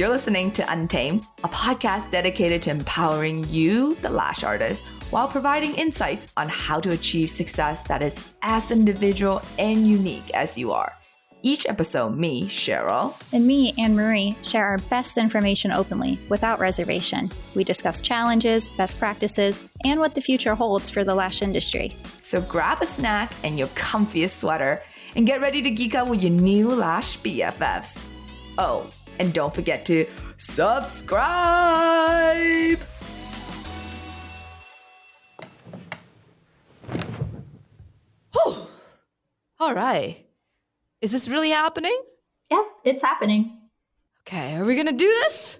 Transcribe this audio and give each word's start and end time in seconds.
You're 0.00 0.08
listening 0.08 0.50
to 0.52 0.72
Untamed, 0.72 1.26
a 1.44 1.48
podcast 1.50 2.10
dedicated 2.10 2.62
to 2.62 2.70
empowering 2.70 3.44
you, 3.50 3.96
the 3.96 4.08
lash 4.08 4.42
artist, 4.42 4.82
while 5.10 5.28
providing 5.28 5.74
insights 5.74 6.32
on 6.38 6.48
how 6.48 6.80
to 6.80 6.94
achieve 6.94 7.28
success 7.28 7.82
that 7.82 8.02
is 8.02 8.32
as 8.40 8.70
individual 8.70 9.42
and 9.58 9.86
unique 9.86 10.30
as 10.30 10.56
you 10.56 10.72
are. 10.72 10.94
Each 11.42 11.66
episode, 11.66 12.16
me, 12.16 12.44
Cheryl, 12.44 13.14
and 13.34 13.46
me, 13.46 13.74
Anne 13.76 13.94
Marie, 13.94 14.38
share 14.42 14.64
our 14.64 14.78
best 14.78 15.18
information 15.18 15.70
openly, 15.70 16.18
without 16.30 16.60
reservation. 16.60 17.28
We 17.54 17.62
discuss 17.62 18.00
challenges, 18.00 18.70
best 18.70 18.98
practices, 18.98 19.68
and 19.84 20.00
what 20.00 20.14
the 20.14 20.22
future 20.22 20.54
holds 20.54 20.88
for 20.88 21.04
the 21.04 21.14
lash 21.14 21.42
industry. 21.42 21.94
So 22.22 22.40
grab 22.40 22.80
a 22.80 22.86
snack 22.86 23.34
and 23.44 23.58
your 23.58 23.68
comfiest 23.68 24.40
sweater 24.40 24.80
and 25.14 25.26
get 25.26 25.42
ready 25.42 25.60
to 25.60 25.70
geek 25.70 25.94
out 25.94 26.08
with 26.08 26.22
your 26.22 26.32
new 26.32 26.70
lash 26.70 27.18
BFFs. 27.18 28.02
Oh, 28.56 28.88
and 29.20 29.32
don't 29.34 29.54
forget 29.54 29.84
to 29.84 30.06
subscribe! 30.38 31.20
Whew. 38.32 38.56
All 39.60 39.74
right. 39.74 40.24
Is 41.02 41.12
this 41.12 41.28
really 41.28 41.50
happening? 41.50 41.96
Yep, 42.50 42.64
it's 42.84 43.02
happening. 43.02 43.58
Okay, 44.22 44.56
are 44.56 44.64
we 44.64 44.74
gonna 44.74 44.92
do 44.92 45.06
this? 45.06 45.58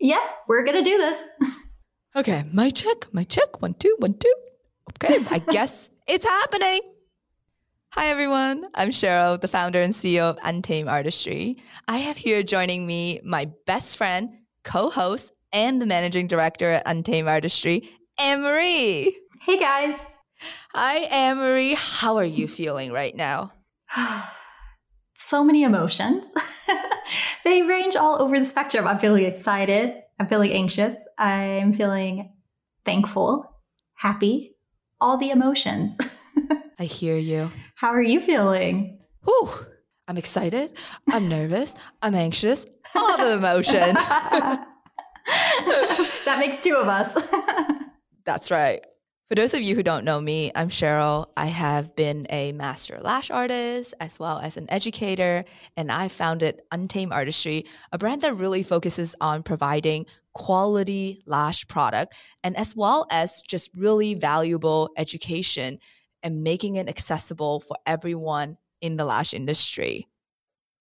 Yep, 0.00 0.22
we're 0.48 0.64
gonna 0.64 0.82
do 0.82 0.96
this. 0.96 1.18
okay, 2.16 2.44
my 2.52 2.70
check, 2.70 3.12
my 3.12 3.24
check. 3.24 3.60
One, 3.60 3.74
two, 3.74 3.94
one, 3.98 4.14
two. 4.14 4.34
Okay, 4.92 5.22
I 5.30 5.38
guess 5.50 5.90
it's 6.08 6.24
happening. 6.24 6.80
Hi, 7.96 8.08
everyone. 8.08 8.66
I'm 8.74 8.88
Cheryl, 8.88 9.40
the 9.40 9.46
founder 9.46 9.80
and 9.80 9.94
CEO 9.94 10.22
of 10.22 10.36
Untamed 10.42 10.88
Artistry. 10.88 11.58
I 11.86 11.98
have 11.98 12.16
here 12.16 12.42
joining 12.42 12.88
me 12.88 13.20
my 13.22 13.52
best 13.66 13.96
friend, 13.96 14.30
co 14.64 14.90
host, 14.90 15.30
and 15.52 15.80
the 15.80 15.86
managing 15.86 16.26
director 16.26 16.70
at 16.70 16.82
Untamed 16.86 17.28
Artistry, 17.28 17.88
Anne 18.18 18.42
Marie. 18.42 19.16
Hey, 19.42 19.60
guys. 19.60 19.94
Hi, 20.74 21.02
Anne 21.02 21.36
Marie. 21.36 21.74
How 21.74 22.16
are 22.16 22.24
you 22.24 22.48
feeling 22.48 22.90
right 22.90 23.14
now? 23.14 23.52
so 25.16 25.44
many 25.44 25.62
emotions. 25.62 26.24
they 27.44 27.62
range 27.62 27.94
all 27.94 28.20
over 28.20 28.36
the 28.36 28.44
spectrum. 28.44 28.88
I'm 28.88 28.98
feeling 28.98 29.24
excited. 29.24 29.94
I'm 30.18 30.26
feeling 30.26 30.50
anxious. 30.50 30.98
I'm 31.16 31.72
feeling 31.72 32.32
thankful, 32.84 33.48
happy, 33.94 34.56
all 35.00 35.16
the 35.16 35.30
emotions. 35.30 35.96
I 36.78 36.84
hear 36.84 37.16
you. 37.16 37.50
How 37.76 37.88
are 37.90 38.02
you 38.02 38.20
feeling? 38.20 38.98
Whew. 39.24 39.50
I'm 40.06 40.16
excited. 40.18 40.76
I'm 41.10 41.28
nervous. 41.28 41.74
I'm 42.02 42.14
anxious. 42.14 42.66
All 42.94 43.16
the 43.16 43.34
emotion. 43.34 43.94
that 43.94 44.66
makes 46.38 46.60
two 46.60 46.74
of 46.74 46.88
us. 46.88 47.16
That's 48.24 48.50
right. 48.50 48.84
For 49.30 49.34
those 49.34 49.54
of 49.54 49.62
you 49.62 49.74
who 49.74 49.82
don't 49.82 50.04
know 50.04 50.20
me, 50.20 50.52
I'm 50.54 50.68
Cheryl. 50.68 51.28
I 51.36 51.46
have 51.46 51.96
been 51.96 52.26
a 52.28 52.52
master 52.52 53.00
lash 53.02 53.30
artist 53.30 53.94
as 53.98 54.18
well 54.18 54.38
as 54.38 54.58
an 54.58 54.66
educator, 54.70 55.46
and 55.78 55.90
I 55.90 56.08
founded 56.08 56.60
Untamed 56.70 57.12
Artistry, 57.12 57.64
a 57.90 57.96
brand 57.96 58.20
that 58.22 58.36
really 58.36 58.62
focuses 58.62 59.16
on 59.22 59.42
providing 59.42 60.04
quality 60.34 61.22
lash 61.26 61.66
product 61.68 62.14
and 62.42 62.56
as 62.56 62.76
well 62.76 63.06
as 63.10 63.40
just 63.48 63.70
really 63.74 64.14
valuable 64.14 64.90
education 64.96 65.78
and 66.24 66.42
making 66.42 66.76
it 66.76 66.88
accessible 66.88 67.60
for 67.60 67.76
everyone 67.86 68.56
in 68.80 68.96
the 68.96 69.04
lash 69.04 69.32
industry. 69.32 70.08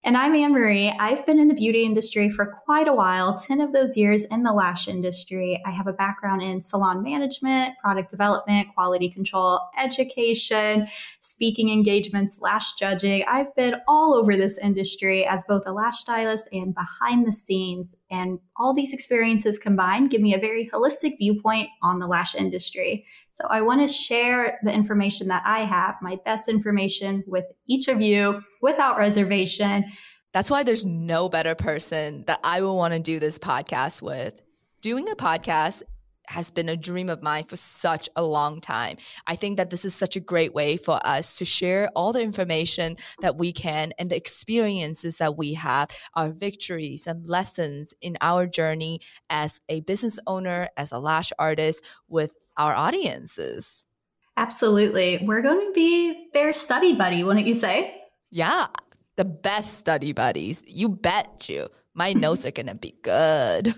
And 0.06 0.18
I'm 0.18 0.36
Anne 0.36 0.52
Marie. 0.52 0.90
I've 1.00 1.26
been 1.26 1.40
in 1.40 1.48
the 1.48 1.54
beauty 1.54 1.86
industry 1.86 2.30
for 2.30 2.46
quite 2.46 2.90
a 2.90 2.94
while, 2.94 3.40
10 3.40 3.62
of 3.62 3.72
those 3.72 3.96
years 3.96 4.26
in 4.26 4.44
the 4.44 4.52
lash 4.52 4.90
industry. 4.90 5.64
I 5.66 5.72
have 5.72 5.88
a 5.88 5.94
background 5.94 6.42
in 6.42 6.62
salon 6.62 7.02
management, 7.02 7.76
product 7.82 8.12
development, 8.12 8.68
quality 8.75 9.09
control, 9.09 9.62
education, 9.81 10.90
speaking 11.22 11.69
engagements, 11.69 12.42
lash 12.42 12.74
judging. 12.74 13.24
I've 13.30 13.56
been 13.56 13.75
all 13.88 14.13
over 14.13 14.36
this 14.36 14.58
industry 14.58 15.25
as 15.25 15.46
both 15.47 15.63
a 15.68 15.72
lash 15.72 16.00
stylist 16.00 16.50
and 16.52 16.75
behind 16.75 17.25
the 17.25 17.31
scenes. 17.31 17.96
And 18.12 18.40
all 18.58 18.74
these 18.74 18.92
experiences 18.92 19.58
combined 19.58 20.09
give 20.09 20.19
me 20.19 20.36
a 20.36 20.40
very 20.40 20.69
holistic 20.74 21.18
viewpoint 21.18 21.69
on 21.81 22.00
the 22.00 22.08
lash 22.08 22.36
industry. 22.36 23.06
So 23.31 23.46
I 23.50 23.62
want 23.62 23.80
to 23.80 23.88
share 23.88 24.59
the 24.63 24.74
information 24.74 25.30
that 25.30 25.44
I 25.46 25.62
have, 25.62 25.96
my 26.02 26.18
best 26.25 26.50
information 26.50 27.24
with 27.25 27.46
each 27.68 27.88
of 27.88 28.02
you 28.02 28.44
without 28.63 28.97
reservation. 28.97 29.85
That's 30.34 30.50
why 30.50 30.63
there's 30.63 30.85
no 30.85 31.29
better 31.29 31.53
person 31.53 32.24
that 32.25 32.40
I 32.44 32.62
will 32.62 32.78
want 32.78 32.94
to 32.94 33.00
do 33.00 33.19
this 33.19 33.38
podcast 33.38 34.01
with. 34.01 34.41
Doing 34.81 35.07
a 35.09 35.16
podcast 35.16 35.84
has 36.29 36.50
been 36.50 36.69
a 36.69 36.78
dream 36.78 37.09
of 37.09 37.22
mine 37.22 37.44
for 37.44 37.57
such 37.57 38.07
a 38.16 38.24
long 38.24 38.62
time. 38.62 38.96
I 39.28 39.35
think 39.35 39.57
that 39.57 39.69
this 39.69 39.84
is 39.84 39.94
such 39.94 40.16
a 40.16 40.22
great 40.22 40.53
way 40.53 40.78
for 40.78 40.97
us 41.06 41.38
to 41.38 41.46
share 41.46 41.90
all 41.94 42.13
the 42.13 42.22
information 42.22 42.96
that 43.19 43.38
we 43.38 43.51
can 43.51 43.91
and 44.00 44.09
the 44.09 44.16
experiences 44.16 45.18
that 45.18 45.38
we 45.38 45.53
have, 45.56 45.90
our 46.16 46.30
victories 46.30 47.06
and 47.06 47.28
lessons 47.28 47.94
in 48.01 48.18
our 48.22 48.47
journey 48.47 49.01
as 49.30 49.59
a 49.68 49.81
business 49.81 50.18
owner, 50.25 50.69
as 50.78 50.94
a 50.94 51.00
lash 51.00 51.34
artist 51.38 51.84
with 52.07 52.38
our 52.56 52.74
audiences. 52.74 53.85
Absolutely. 54.38 55.19
We're 55.22 55.41
going 55.41 55.68
to 55.68 55.74
be 55.74 56.30
their 56.34 56.53
study 56.53 56.95
buddy, 56.95 57.25
wouldn't 57.25 57.45
you 57.45 57.56
say? 57.56 58.00
Yeah, 58.35 58.66
the 59.16 59.25
best 59.25 59.77
study 59.77 60.11
buddies. 60.11 60.63
You 60.66 60.89
bet 60.89 61.47
you. 61.47 61.67
My 61.94 62.13
notes 62.13 62.47
are 62.47 62.51
going 62.51 62.66
to 62.66 62.73
be 62.73 62.95
good. 63.03 63.75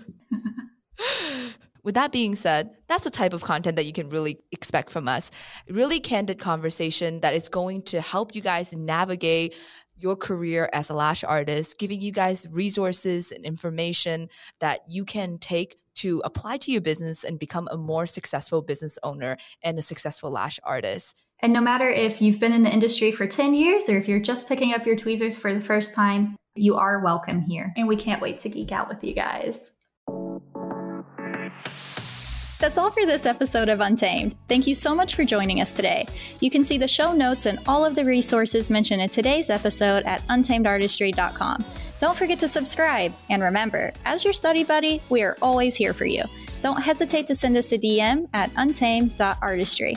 With 1.82 1.94
that 1.94 2.10
being 2.10 2.34
said, 2.34 2.70
that's 2.88 3.04
the 3.04 3.10
type 3.10 3.34
of 3.34 3.42
content 3.42 3.76
that 3.76 3.84
you 3.84 3.92
can 3.92 4.08
really 4.08 4.38
expect 4.52 4.90
from 4.90 5.08
us. 5.08 5.30
Really 5.68 6.00
candid 6.00 6.38
conversation 6.38 7.20
that 7.20 7.34
is 7.34 7.50
going 7.50 7.82
to 7.82 8.00
help 8.00 8.34
you 8.34 8.40
guys 8.40 8.72
navigate 8.72 9.54
your 9.98 10.16
career 10.16 10.70
as 10.72 10.88
a 10.88 10.94
lash 10.94 11.22
artist, 11.22 11.78
giving 11.78 12.00
you 12.00 12.10
guys 12.10 12.46
resources 12.50 13.32
and 13.32 13.44
information 13.44 14.30
that 14.60 14.80
you 14.88 15.04
can 15.04 15.36
take 15.36 15.76
to 15.96 16.22
apply 16.24 16.56
to 16.58 16.72
your 16.72 16.80
business 16.80 17.24
and 17.24 17.38
become 17.38 17.68
a 17.70 17.76
more 17.76 18.06
successful 18.06 18.62
business 18.62 18.98
owner 19.02 19.36
and 19.62 19.78
a 19.78 19.82
successful 19.82 20.30
lash 20.30 20.58
artist. 20.62 21.22
And 21.40 21.52
no 21.52 21.60
matter 21.60 21.88
if 21.88 22.22
you've 22.22 22.40
been 22.40 22.52
in 22.52 22.62
the 22.62 22.72
industry 22.72 23.12
for 23.12 23.26
10 23.26 23.54
years 23.54 23.88
or 23.88 23.98
if 23.98 24.08
you're 24.08 24.20
just 24.20 24.48
picking 24.48 24.72
up 24.72 24.86
your 24.86 24.96
tweezers 24.96 25.36
for 25.36 25.52
the 25.52 25.60
first 25.60 25.94
time, 25.94 26.36
you 26.54 26.76
are 26.76 27.00
welcome 27.00 27.42
here. 27.42 27.72
And 27.76 27.86
we 27.86 27.96
can't 27.96 28.22
wait 28.22 28.38
to 28.40 28.48
geek 28.48 28.72
out 28.72 28.88
with 28.88 29.04
you 29.04 29.12
guys. 29.12 29.70
That's 32.58 32.78
all 32.78 32.90
for 32.90 33.04
this 33.04 33.26
episode 33.26 33.68
of 33.68 33.80
Untamed. 33.80 34.34
Thank 34.48 34.66
you 34.66 34.74
so 34.74 34.94
much 34.94 35.14
for 35.14 35.24
joining 35.24 35.60
us 35.60 35.70
today. 35.70 36.06
You 36.40 36.48
can 36.48 36.64
see 36.64 36.78
the 36.78 36.88
show 36.88 37.12
notes 37.12 37.44
and 37.44 37.58
all 37.68 37.84
of 37.84 37.94
the 37.94 38.04
resources 38.04 38.70
mentioned 38.70 39.02
in 39.02 39.10
today's 39.10 39.50
episode 39.50 40.04
at 40.04 40.22
untamedartistry.com. 40.22 41.64
Don't 41.98 42.16
forget 42.16 42.38
to 42.40 42.48
subscribe. 42.48 43.12
And 43.30 43.42
remember, 43.42 43.92
as 44.04 44.24
your 44.24 44.32
study 44.32 44.64
buddy, 44.64 45.02
we 45.08 45.22
are 45.22 45.36
always 45.40 45.76
here 45.76 45.92
for 45.92 46.04
you. 46.04 46.22
Don't 46.60 46.82
hesitate 46.82 47.26
to 47.28 47.34
send 47.34 47.56
us 47.56 47.72
a 47.72 47.78
DM 47.78 48.28
at 48.32 48.50
untamed.artistry. 48.56 49.96